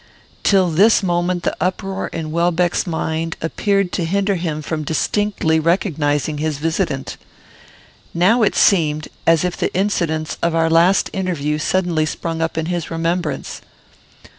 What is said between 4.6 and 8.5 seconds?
from distinctly recognising his visitant. Now